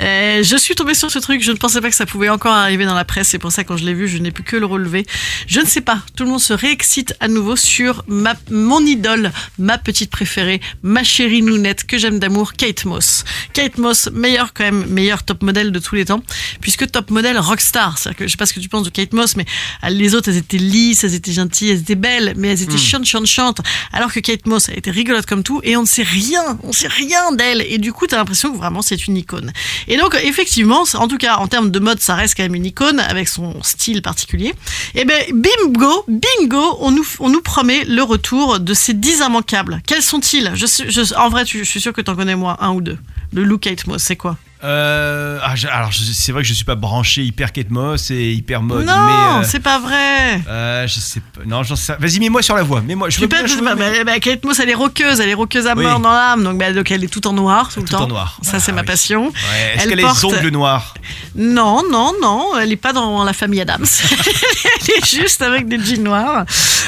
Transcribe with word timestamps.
Euh, 0.00 0.42
je 0.42 0.56
suis 0.56 0.74
tombée 0.74 0.94
sur 0.94 1.10
ce 1.10 1.18
truc, 1.18 1.42
je 1.42 1.52
ne 1.52 1.56
pensais 1.56 1.80
pas 1.80 1.90
que 1.90 1.96
ça 1.96 2.06
pouvait 2.06 2.28
encore 2.28 2.52
arriver 2.52 2.84
dans 2.84 2.94
la 2.94 3.04
presse, 3.04 3.28
c'est 3.28 3.38
pour 3.38 3.52
ça 3.52 3.64
que 3.64 3.68
quand 3.68 3.76
je 3.76 3.84
l'ai 3.84 3.94
vu, 3.94 4.08
je 4.08 4.18
n'ai 4.18 4.30
pu 4.30 4.42
que 4.42 4.56
le 4.56 4.66
relever. 4.66 5.06
Je 5.46 5.60
ne 5.60 5.66
sais 5.66 5.80
pas, 5.80 6.00
tout 6.16 6.24
le 6.24 6.30
monde 6.30 6.40
se 6.40 6.52
réexcite 6.52 7.14
à 7.20 7.28
nouveau 7.28 7.56
sur 7.56 8.04
ma, 8.06 8.34
mon 8.50 8.84
idole, 8.84 9.32
ma 9.58 9.78
petite 9.78 10.10
préférée, 10.10 10.60
ma 10.82 11.02
chérie 11.02 11.42
nounette 11.42 11.84
que 11.86 11.98
j'aime 11.98 12.18
d'amour, 12.18 12.52
Kate 12.54 12.84
Moss. 12.84 13.24
Kate 13.52 13.78
Moss, 13.78 14.08
meilleure 14.12 14.52
quand 14.52 14.64
même, 14.64 14.86
meilleure 14.86 15.22
top 15.22 15.42
modèle 15.42 15.72
de 15.72 15.78
tous 15.78 15.94
les 15.94 16.04
temps, 16.04 16.22
puisque 16.60 16.90
top 16.90 17.10
modèle 17.10 17.38
rockstar. 17.38 17.98
C'est-à-dire 17.98 18.18
que 18.18 18.26
je 18.26 18.32
sais 18.32 18.36
pas 18.36 18.46
ce 18.46 18.52
que 18.52 18.60
tu 18.60 18.68
penses 18.68 18.84
de 18.84 18.90
Kate 18.90 19.12
Moss, 19.12 19.36
mais 19.36 19.46
euh, 19.84 19.88
les 19.88 20.14
autres, 20.14 20.28
elles 20.28 20.36
étaient 20.36 20.58
lisses, 20.58 21.04
elles 21.04 21.14
étaient 21.14 21.32
gentilles, 21.32 21.70
elles 21.70 21.80
étaient 21.80 21.94
belles, 21.94 22.34
mais 22.36 22.48
elles 22.48 22.62
étaient 22.62 22.78
chiantes, 22.78 23.04
chiantes, 23.04 23.26
chiantes. 23.26 23.60
Alors 23.92 24.12
que 24.12 24.20
Kate 24.20 24.46
Moss, 24.46 24.68
elle 24.68 24.78
était 24.78 24.90
rigolote 24.90 25.26
comme 25.26 25.42
tout, 25.42 25.60
et 25.64 25.76
on 25.76 25.82
ne 25.82 25.86
sait 25.86 26.02
rien, 26.02 26.58
on 26.62 26.72
sait 26.72 26.88
rien 26.88 27.32
d'elle. 27.32 27.62
Et 27.62 27.78
du 27.78 27.92
coup, 27.92 28.06
t'as 28.06 28.16
l'impression 28.16 28.52
que 28.52 28.56
vraiment 28.56 28.82
c'est 28.82 29.06
une 29.06 29.16
icône. 29.16 29.52
Et 29.88 29.96
donc, 29.96 30.16
effectivement, 30.22 30.84
en 30.94 31.08
tout 31.08 31.16
cas, 31.18 31.36
en 31.36 31.46
termes 31.46 31.70
de 31.70 31.78
mode, 31.78 32.00
ça 32.00 32.14
reste 32.14 32.36
quand 32.36 32.42
même 32.42 32.54
une 32.54 32.66
icône 32.66 32.98
avec 33.00 33.28
son 33.28 33.62
style 33.62 34.02
particulier. 34.02 34.54
Et 34.94 35.04
ben, 35.04 35.22
bingo, 35.32 36.04
bingo, 36.08 36.76
on 36.80 36.90
nous, 36.90 37.40
promet 37.40 37.84
le 37.84 38.02
retour 38.02 38.58
de 38.60 38.74
ces 38.74 38.94
10 38.94 39.22
immanquables. 39.26 39.80
Quels 39.86 40.02
sont-ils? 40.02 40.50
Je, 40.54 41.14
En 41.14 41.28
vrai, 41.28 41.44
tu- 41.44 41.64
je 41.64 41.70
suis 41.70 41.80
sûr 41.80 41.92
que 41.92 42.00
t'en 42.00 42.16
connais 42.16 42.36
moi, 42.36 42.56
un 42.60 42.72
ou 42.72 42.80
deux. 42.80 42.98
Le 43.32 43.44
look 43.44 43.60
Kate 43.60 43.86
Moss, 43.86 44.02
c'est 44.02 44.16
quoi? 44.16 44.36
Euh, 44.64 45.38
ah, 45.42 45.54
je- 45.54 45.68
alors, 45.68 45.90
c'est 45.92 46.32
vrai 46.32 46.42
que 46.42 46.48
je 46.48 46.54
suis 46.54 46.64
pas 46.64 46.74
branché 46.74 47.22
hyper 47.22 47.52
Kate 47.52 47.70
Moss 47.70 48.10
et 48.10 48.32
hyper 48.32 48.62
mode. 48.62 48.86
Non, 48.86 48.92
euh, 49.40 49.42
c'est 49.44 49.60
pas 49.60 49.78
vrai. 49.78 50.40
euh, 50.48 50.86
je 50.88 50.98
sais 50.98 51.20
pas. 51.20 51.42
Non, 51.44 51.62
j'en 51.62 51.76
sais. 51.76 51.94
Vas-y, 51.98 52.18
mets-moi 52.20 52.42
sur 52.42 52.56
la 52.56 52.62
voie. 52.62 52.80
Mets-moi. 52.80 53.10
Je 53.10 53.20
veux 53.20 53.26
bien, 53.26 53.42
veux 53.44 53.62
pas, 53.62 53.74
bah, 54.04 54.18
Kate 54.20 54.44
Moss, 54.44 54.58
elle 54.60 54.70
est 54.70 54.74
roqueuse, 54.74 55.20
elle 55.20 55.28
est 55.28 55.34
roqueuse 55.34 55.66
à 55.66 55.74
Oui. 55.74 55.84
mort 55.84 56.00
dans 56.00 56.10
l'âme, 56.12 56.42
donc, 56.42 56.58
bah, 56.58 56.72
donc 56.72 56.90
elle 56.90 57.04
est 57.04 57.08
tout 57.08 57.26
en 57.26 57.32
noir 57.34 57.70
tout, 57.72 57.80
le 57.80 57.86
Tout 57.86 57.96
temps. 57.96 58.04
en 58.04 58.08
noir. 58.08 58.38
Ça, 58.42 58.58
c'est 58.58 58.72
Ah, 58.72 58.76
ma 58.76 58.80
oui. 58.80 58.86
passion. 58.86 59.26
Ouais, 59.26 59.32
Est-ce 59.74 59.82
Elle 59.84 59.90
qu'elle 59.90 60.00
porte- 60.00 60.24
a 60.24 60.26
les 60.28 60.34
ongles 60.38 60.48
noirs 60.50 60.94
Non, 61.34 61.82
non, 61.90 62.12
non, 62.22 62.56
elle 62.58 62.72
est 62.72 62.76
pas 62.76 62.92
dans 62.92 63.24
la 63.24 63.32
famille 63.34 63.60
Adams. 63.60 63.84
elle 64.88 64.94
est 64.96 65.06
juste 65.06 65.42
avec 65.42 65.68
des 65.68 65.78
jeans 65.82 66.02
noirs. 66.02 66.44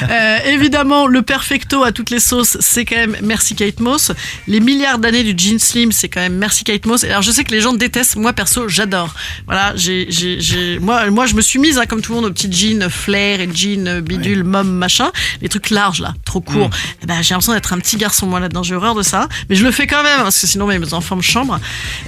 Euh, 0.08 0.38
évidemment, 0.46 1.06
le 1.06 1.22
perfecto 1.22 1.84
à 1.84 1.92
toutes 1.92 2.10
les 2.10 2.20
sauces, 2.20 2.56
c'est 2.60 2.84
quand 2.84 2.96
même 2.96 3.16
merci 3.22 3.54
Kate 3.54 3.80
Moss. 3.80 4.12
Les 4.46 4.60
milliards 4.60 4.98
d'années 4.98 5.22
du 5.22 5.34
jean 5.36 5.58
slim, 5.58 5.92
c'est 5.92 6.08
quand 6.08 6.20
même 6.20 6.36
merci 6.36 6.64
Kate 6.64 6.86
Moss. 6.86 7.04
Alors, 7.04 7.22
je 7.22 7.30
sais 7.30 7.44
que 7.44 7.50
les 7.52 7.57
gens 7.60 7.72
détestent. 7.72 8.16
Moi, 8.16 8.32
perso, 8.32 8.68
j'adore. 8.68 9.14
Voilà, 9.46 9.72
j'ai, 9.76 10.78
moi, 10.80 11.10
moi, 11.10 11.26
je 11.26 11.34
me 11.34 11.40
suis 11.40 11.58
mise, 11.58 11.78
hein, 11.78 11.86
comme 11.86 12.00
tout 12.02 12.12
le 12.12 12.20
monde, 12.20 12.30
aux 12.30 12.32
petits 12.32 12.50
jeans 12.52 12.88
flair 12.90 13.40
et 13.40 13.48
jeans 13.52 14.00
bidule, 14.00 14.44
mom, 14.44 14.68
machin. 14.68 15.10
Les 15.42 15.48
trucs 15.48 15.70
larges, 15.70 16.00
là, 16.00 16.14
trop 16.24 16.40
courts. 16.40 16.70
Eh 17.02 17.06
ben, 17.06 17.22
j'ai 17.22 17.34
l'impression 17.34 17.52
d'être 17.52 17.72
un 17.72 17.78
petit 17.78 17.96
garçon, 17.96 18.26
moi, 18.26 18.40
là-dedans. 18.40 18.62
J'ai 18.62 18.74
horreur 18.74 18.94
de 18.94 19.02
ça. 19.02 19.28
Mais 19.48 19.56
je 19.56 19.64
le 19.64 19.70
fais 19.70 19.86
quand 19.86 20.02
même, 20.02 20.22
parce 20.22 20.40
que 20.40 20.46
sinon, 20.46 20.66
mes 20.66 20.94
enfants 20.94 21.16
me 21.16 21.22
chambrent. 21.22 21.58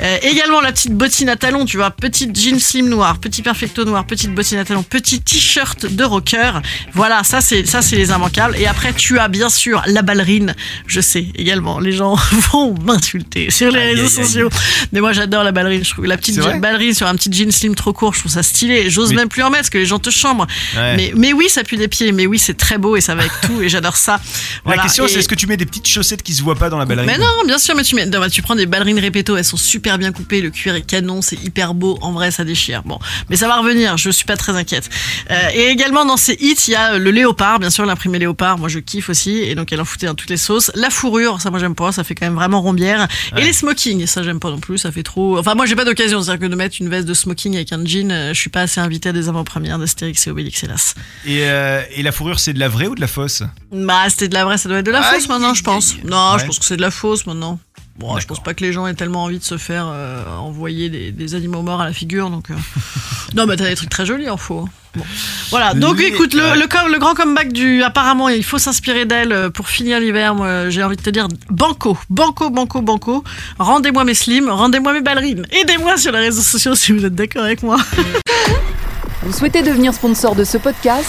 Euh, 0.00 0.18
également, 0.22 0.60
la 0.60 0.72
petite 0.72 0.94
bottine 0.94 1.28
à 1.28 1.36
talons, 1.36 1.64
tu 1.64 1.76
vois. 1.76 1.90
Petite 1.90 2.38
jean 2.38 2.58
slim 2.58 2.88
noir, 2.88 3.18
petit 3.18 3.42
perfecto 3.42 3.84
noir, 3.84 4.04
petite 4.06 4.34
bottine 4.34 4.58
à 4.58 4.64
talons, 4.64 4.82
petit 4.82 5.20
t-shirt 5.20 5.86
de 5.86 6.04
rocker. 6.04 6.60
Voilà, 6.94 7.24
ça, 7.24 7.40
c'est, 7.40 7.66
ça, 7.66 7.82
c'est 7.82 7.96
les 7.96 8.10
immanquables. 8.10 8.56
Et 8.56 8.66
après, 8.66 8.92
tu 8.92 9.18
as, 9.18 9.28
bien 9.28 9.48
sûr, 9.48 9.82
la 9.86 10.02
ballerine. 10.02 10.54
Je 10.86 11.00
sais, 11.00 11.26
également, 11.34 11.78
les 11.80 11.92
gens 11.92 12.14
vont 12.52 12.74
m'insulter 12.84 13.50
sur 13.50 13.70
les 13.70 13.78
Aïe, 13.80 13.88
réseaux 13.94 14.02
aïe, 14.02 14.06
aïe. 14.18 14.24
sociaux. 14.26 14.48
Mais 14.92 15.00
moi, 15.00 15.12
j'adore 15.12 15.39
la 15.42 15.52
ballerine. 15.52 15.84
Je 15.84 15.90
trouve 15.90 16.06
la 16.06 16.16
petite 16.16 16.38
ballerine 16.60 16.94
sur 16.94 17.06
un 17.06 17.14
petit 17.14 17.30
jean 17.32 17.50
slim 17.50 17.74
trop 17.74 17.92
court, 17.92 18.14
je 18.14 18.20
trouve 18.20 18.32
ça 18.32 18.42
stylé. 18.42 18.90
J'ose 18.90 19.10
Mais- 19.10 19.16
même 19.16 19.28
plus 19.28 19.42
en 19.42 19.50
mettre 19.50 19.62
parce 19.62 19.70
que 19.70 19.78
les 19.78 19.86
gens 19.86 19.98
te 19.98 20.10
chambrent. 20.10 20.46
Ouais. 20.76 20.96
Mais, 20.96 21.12
mais 21.16 21.32
oui, 21.32 21.48
ça 21.48 21.64
pue 21.64 21.76
des 21.76 21.88
pieds. 21.88 22.12
Mais 22.12 22.26
oui, 22.26 22.38
c'est 22.38 22.56
très 22.56 22.78
beau 22.78 22.96
et 22.96 23.00
ça 23.00 23.14
va 23.14 23.22
avec 23.22 23.32
tout 23.42 23.60
et 23.62 23.68
j'adore 23.68 23.96
ça. 23.96 24.20
La 24.66 24.78
question, 24.78 25.04
Et- 25.06 25.08
c'est 25.08 25.18
est-ce 25.20 25.28
que 25.28 25.34
tu 25.34 25.46
mets 25.46 25.56
des 25.56 25.66
petites 25.66 25.86
chaussettes 25.88 26.22
qui 26.22 26.32
se 26.34 26.42
voient 26.42 26.54
pas 26.56 26.70
dans 26.70 26.78
la 26.78 26.84
ballerine 26.84 27.10
mais 27.10 27.18
non, 27.18 27.44
bien 27.46 27.58
sûr, 27.58 27.74
mais 27.74 27.82
tu, 27.82 27.94
mets, 27.94 28.06
non, 28.06 28.20
tu 28.28 28.42
prends 28.42 28.54
des 28.54 28.66
ballerines 28.66 28.98
répéto, 28.98 29.36
elles 29.36 29.44
sont 29.44 29.56
super 29.56 29.98
bien 29.98 30.12
coupées, 30.12 30.40
le 30.40 30.50
cuir 30.50 30.74
est 30.74 30.82
canon, 30.82 31.22
c'est 31.22 31.42
hyper 31.42 31.74
beau, 31.74 31.98
en 32.02 32.12
vrai 32.12 32.30
ça 32.30 32.44
déchire. 32.44 32.82
Bon, 32.84 32.98
mais 33.28 33.36
ça 33.36 33.48
va 33.48 33.56
revenir, 33.58 33.96
je 33.96 34.10
suis 34.10 34.24
pas 34.24 34.36
très 34.36 34.52
inquiète. 34.56 34.88
Euh, 35.30 35.34
et 35.54 35.68
également 35.68 36.04
dans 36.04 36.16
ces 36.16 36.34
hits, 36.40 36.56
il 36.68 36.72
y 36.72 36.74
a 36.76 36.98
le 36.98 37.10
léopard, 37.10 37.58
bien 37.58 37.70
sûr, 37.70 37.84
l'imprimé 37.86 38.18
léopard, 38.18 38.58
moi 38.58 38.68
je 38.68 38.78
kiffe 38.78 39.08
aussi, 39.08 39.38
et 39.38 39.54
donc 39.54 39.72
elle 39.72 39.80
en 39.80 39.84
foutait 39.84 40.06
dans 40.06 40.14
toutes 40.14 40.30
les 40.30 40.36
sauces. 40.36 40.70
La 40.74 40.90
fourrure, 40.90 41.40
ça 41.40 41.50
moi 41.50 41.58
j'aime 41.58 41.74
pas, 41.74 41.92
ça 41.92 42.04
fait 42.04 42.14
quand 42.14 42.26
même 42.26 42.34
vraiment 42.34 42.60
rombière. 42.60 43.08
Et 43.36 43.42
les 43.42 43.52
smokings, 43.52 44.06
ça 44.06 44.22
j'aime 44.22 44.40
pas 44.40 44.50
non 44.50 44.58
plus, 44.58 44.78
ça 44.78 44.92
fait 44.92 45.02
trop. 45.02 45.29
Enfin, 45.38 45.54
moi 45.54 45.66
j'ai 45.66 45.76
pas 45.76 45.84
d'occasion, 45.84 46.22
c'est-à-dire 46.22 46.46
que 46.46 46.50
de 46.50 46.56
mettre 46.56 46.76
une 46.80 46.88
veste 46.88 47.06
de 47.06 47.14
smoking 47.14 47.54
avec 47.56 47.72
un 47.72 47.84
jean, 47.84 48.10
euh, 48.10 48.34
je 48.34 48.38
suis 48.40 48.50
pas 48.50 48.62
assez 48.62 48.80
invité 48.80 49.08
à 49.10 49.12
des 49.12 49.28
avant-premières 49.28 49.78
d'Astérix 49.78 50.26
et 50.26 50.30
Obélix, 50.30 50.62
hélas. 50.64 50.94
et, 51.26 51.44
euh, 51.44 51.82
et 51.94 52.02
la 52.02 52.12
fourrure, 52.12 52.40
c'est 52.40 52.52
de 52.52 52.58
la 52.58 52.68
vraie 52.68 52.86
ou 52.86 52.94
de 52.94 53.00
la 53.00 53.06
fausse? 53.06 53.42
Bah, 53.72 54.04
c'était 54.08 54.28
de 54.28 54.34
la 54.34 54.44
vraie, 54.44 54.58
ça 54.58 54.68
doit 54.68 54.78
être 54.78 54.86
de 54.86 54.90
la 54.90 55.00
Aïe, 55.02 55.14
fausse 55.20 55.28
maintenant, 55.28 55.54
je 55.54 55.62
pense. 55.62 55.92
aïe. 55.94 56.00
Non, 56.04 56.36
je 56.38 56.46
pense 56.46 56.58
que 56.58 56.64
c'est 56.64 56.76
de 56.76 56.82
la 56.82 56.90
fausse 56.90 57.26
maintenant. 57.26 57.58
Bon, 58.00 58.18
je 58.18 58.26
pense 58.26 58.42
pas 58.42 58.54
que 58.54 58.64
les 58.64 58.72
gens 58.72 58.86
aient 58.86 58.94
tellement 58.94 59.24
envie 59.24 59.38
de 59.38 59.44
se 59.44 59.58
faire 59.58 59.86
euh, 59.92 60.24
envoyer 60.38 60.88
des, 60.88 61.12
des 61.12 61.34
animaux 61.34 61.60
morts 61.60 61.82
à 61.82 61.84
la 61.84 61.92
figure, 61.92 62.30
donc. 62.30 62.50
euh. 62.50 62.54
non, 63.36 63.44
mais 63.44 63.56
t'as 63.58 63.68
des 63.68 63.74
trucs 63.74 63.90
très 63.90 64.06
jolis 64.06 64.30
en 64.30 64.38
faux. 64.38 64.66
Bon. 64.94 65.04
Voilà, 65.50 65.74
donc 65.74 66.00
écoute, 66.00 66.32
le 66.32 66.98
grand 66.98 67.12
comeback 67.12 67.52
du. 67.52 67.82
Apparemment, 67.82 68.30
il 68.30 68.42
faut 68.42 68.56
s'inspirer 68.56 69.04
d'elle 69.04 69.32
euh, 69.32 69.50
pour 69.50 69.68
finir 69.68 70.00
l'hiver. 70.00 70.34
Moi, 70.34 70.70
j'ai 70.70 70.82
envie 70.82 70.96
de 70.96 71.02
te 71.02 71.10
dire 71.10 71.28
banco, 71.50 71.98
banco, 72.08 72.48
banco, 72.48 72.80
banco. 72.80 73.22
Rendez-moi 73.58 74.04
mes 74.04 74.14
slims, 74.14 74.48
rendez-moi 74.48 74.94
mes 74.94 75.02
ballerines. 75.02 75.44
Aidez-moi 75.50 75.98
sur 75.98 76.12
les 76.12 76.20
réseaux 76.20 76.40
sociaux 76.40 76.74
si 76.74 76.92
vous 76.92 77.04
êtes 77.04 77.14
d'accord 77.14 77.44
avec 77.44 77.62
moi. 77.62 77.76
Vous 79.22 79.34
souhaitez 79.34 79.62
devenir 79.62 79.92
sponsor 79.92 80.34
de 80.34 80.44
ce 80.44 80.56
podcast? 80.56 81.06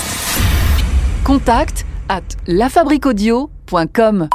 Contact 1.24 1.86
à 2.10 2.20
lafabriquaudio.com. 2.46 4.28